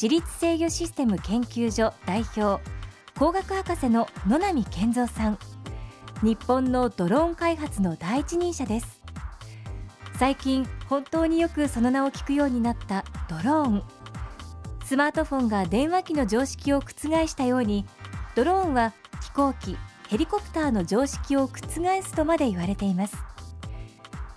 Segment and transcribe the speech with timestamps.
[0.00, 2.62] 自律制御システム研究所代表
[3.18, 5.38] 工学博士の野波健三さん。
[6.22, 9.02] 日本のドローン開発の第一人者です。
[10.16, 13.82] 最近本当によくその名を聞くようになったドローン。
[14.84, 16.92] スマートフォンが電話機の常識を覆
[17.26, 17.84] したように
[18.36, 19.76] ドローンは飛行機
[20.06, 21.58] ヘリコプターの常識を覆
[22.02, 23.16] すとまで言われています。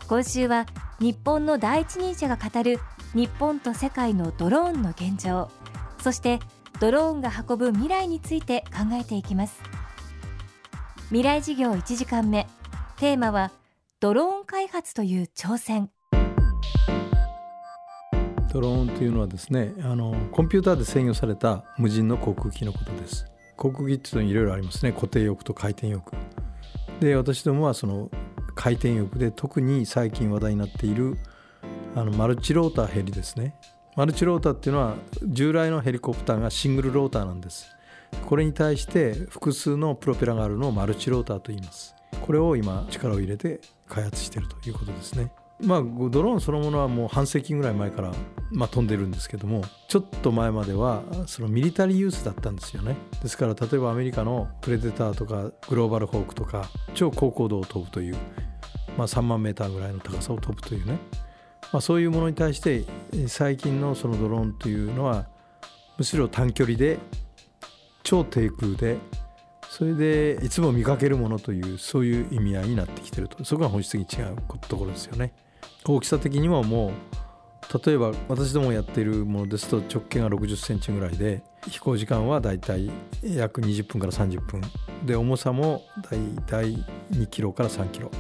[0.08, 0.66] 今週は
[1.00, 2.80] 日本の第一人者が語る
[3.14, 5.50] 日本と世界のドローンの現状
[6.02, 6.40] そして
[6.80, 9.62] ドローンが運ぶ未来について考えていきます。
[11.08, 12.48] 未来事業1時間目
[12.98, 13.52] テーマは
[14.00, 15.92] ドローン開発という挑戦。
[18.52, 23.26] ドローンというのはですねあのコンピューターで制御された無人の航空機のことです。
[23.58, 24.94] 航空機っていうのはいろいろありますね。
[24.94, 26.18] 固定翼と回転翼。
[27.02, 28.10] で私どもはその
[28.56, 31.18] 回転翼で特に最近話題になっている
[31.96, 33.56] あのマルチローターヘリですね。
[33.96, 37.76] マルチローターっていうのは従来のヘリコプターがシングルローターなんです。
[38.26, 41.96] これに対して複数のプロペラがあるのをマルチローターと言います。
[42.22, 45.32] これを今力を入れて開発しているということですね。
[45.60, 48.12] まあドローンそのものはもう半世紀ぐらい前から、
[48.52, 52.96] まあ、飛んでるんですけどもちょっと前まではそのミリタリーユースだったんですよね。
[53.22, 58.16] ですから例えばアメリカのプレデターとかグローバルホークとか超高高度を飛ぶという、
[58.98, 60.98] まあ、3万メーターぐらいの高さを飛ぶというね。
[61.72, 62.84] まあ、そういうものに対して
[63.28, 65.28] 最近のそのドローンというのは
[65.98, 67.00] むしろ短距離で
[68.04, 68.98] 超低空で
[69.70, 73.44] それでいつも見かけるものというそういう意味合いになってきてると。
[73.46, 74.36] そこが本質的に違う
[74.68, 75.34] ところですよね。
[75.86, 76.92] 大きさ的にももう
[77.86, 82.92] 例えば私どもやっているものですと直径が60センチぐらいで飛行時間はだいたい
[83.24, 84.62] 約20分から30分。
[85.06, 86.76] で重さもだいたい
[87.12, 88.12] 2キロから3キロ。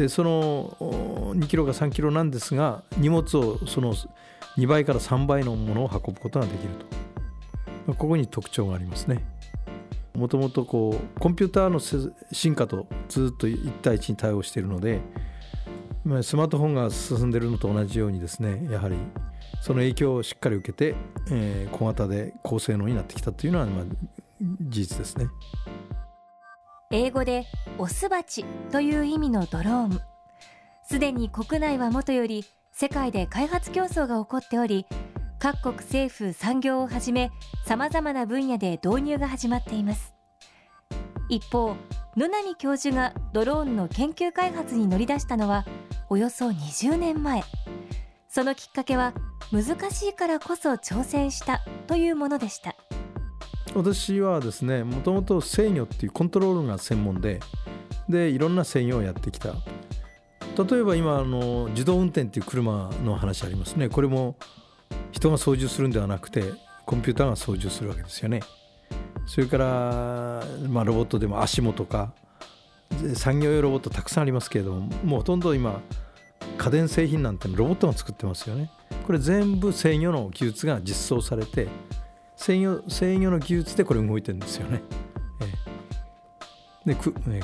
[0.00, 3.94] でその2キロが3キロなんですが荷物をその
[4.56, 6.70] 2倍から3倍のものを運ぶことができる
[7.86, 9.22] とここに特徴がありますね
[10.14, 11.80] もともとこうコンピューターの
[12.32, 15.02] 進化とずっと1対1に対応しているので
[16.22, 18.96] スマートフォンが進んでいるのと同じようにですねやはり
[19.60, 20.94] その影響をしっかり受けて、
[21.30, 23.84] えー、小型で高性能になってきたというのは、まあ、
[24.62, 25.26] 事実ですね。
[26.92, 27.46] 英語で
[27.78, 30.00] オスバチという意味のドローン。
[30.82, 34.86] すでに国内はもとより世界で開発競争が起こっており
[35.38, 37.30] 各国政府産業をはじめ
[37.64, 40.16] さまざまな分野で導入が始まっています。
[41.28, 41.76] 一方
[42.16, 45.64] 野波教授がドローンの研究開発に乗り出したのは
[46.08, 47.44] およそ20年前。
[48.28, 49.14] そのきっかけは
[49.52, 52.74] 難しいからこそ挑戦したというものでした。
[53.74, 57.40] 私はですねもともと制御っていうコントロールが専門で
[58.08, 59.54] でいろんな制御をやってきた。
[60.58, 63.88] 例えば今あの自動運転っていう車の話ありますね。
[63.88, 64.36] これも
[65.12, 66.42] 人が操縦するんではなくて
[66.86, 68.40] コンピューターが操縦するわけですよね。
[69.26, 72.12] それから、まあ、ロボットでも足元とか
[73.14, 75.80] 産業用ロボットたくさんありますけれどももうほとんど今
[76.58, 78.70] 家電製品なんてロボットが作ってますよね。
[79.06, 81.68] これ全部制御の技術が実装されて
[82.40, 84.82] 制御制御の技術でこれ動いてるんですよね。
[86.86, 86.96] で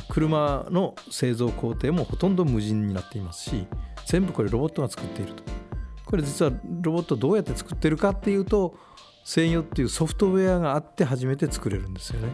[0.08, 3.66] 車の製造工程もほとんど無人になっていますし
[4.06, 5.42] 全部これロボットが作っていると
[6.06, 8.74] これ実はロボットどうやって作ってるかっていうと
[9.24, 12.32] 制御っていうソフトウェアがあって初めて作れるんですよね。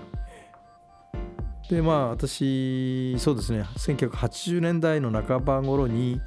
[1.68, 6.20] でまあ私そうですね1980年代の半ば頃に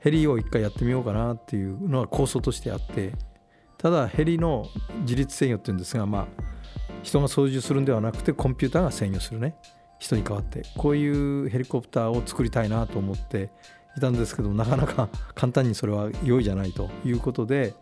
[0.00, 3.12] ヘリを一回やってみようかなっていうのは構想としてあって
[3.82, 4.68] ただヘリの
[5.00, 6.26] 自律制御っていうんですが、まあ、
[7.02, 9.56] 人が操縦するんではなくてコンピューターが制御するね。
[9.98, 10.62] 人に代わって。
[10.76, 13.50] こういうヘリコプターを作りたいなと思って
[13.96, 17.74] いたんですけどなかなか簡単にそれは良いじゃないということで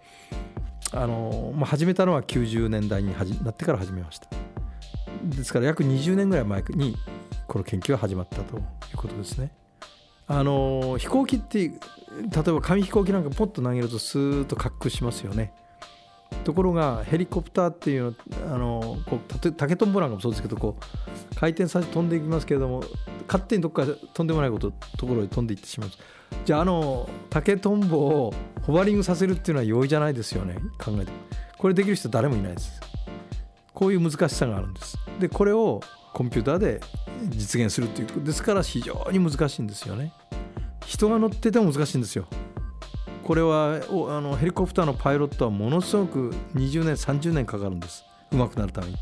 [0.93, 3.15] あの、まあ、始めたのは90年代に
[3.45, 4.29] なってから始めました。
[5.25, 6.97] ですから約20年ぐらい前に
[7.47, 8.61] この研究が始まったとい
[8.95, 9.53] うことですね。
[10.27, 15.53] あの飛行機って例えば紙飛行機なんかポッと投げるとスーッと滑空しますよね。
[16.51, 22.83] ところがヘリコプターっていうあのこう竹とんぼなんかもそうですけどこう回転させて飛んでいきますけれども
[23.29, 25.91] 勝手にどっかとんでもないことところに飛んでいってしまう
[26.45, 30.57] じゃああの竹とんぼをホバリングさせるっていうのは容易じゃないですよね。
[30.79, 31.13] 考えて。
[31.57, 32.81] これできる人誰もいないです。
[33.73, 35.81] こういう難しさがあるんですでこれを
[36.13, 36.81] コンピューターで
[37.29, 40.13] 実現するっていうですから非常に難しいんですよね。
[40.85, 42.27] 人が乗ってても難しいんですよ。
[43.31, 48.05] これはあのヘリコプターのパイロットはものすごく20年30年かかるんです。
[48.33, 48.97] うまくなるために。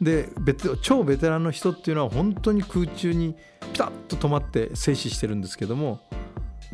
[0.00, 0.28] で
[0.80, 3.34] 超ベテランの人っていうのは本当に空中に
[3.72, 5.98] ピタッと止まって静止してるんですけども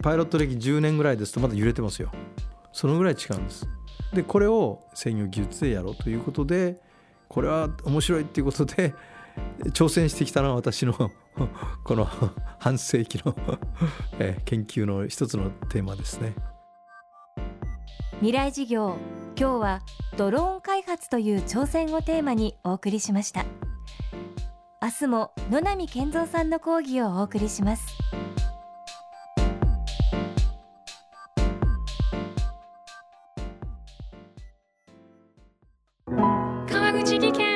[0.02, 2.12] パイロット歴10年ぐらいですとまだ揺れてますよ。
[2.70, 3.66] そのぐらい違うんです。
[4.12, 6.82] でこれを制御技術でやろうということで
[7.30, 8.92] これは面白いっていうことで
[9.72, 10.94] 挑戦してきたのは私の
[11.84, 12.08] この
[12.58, 13.34] 半世紀の
[14.44, 16.34] 研究の一つのテーマですね。
[18.20, 18.96] 未来事業
[19.38, 19.80] 今日は
[20.16, 23.44] ドローン開発という挑戦をテーマにお送りしました。
[24.82, 27.84] 明日も野波健三さんの講義をお送りします。
[36.68, 37.55] 川口技研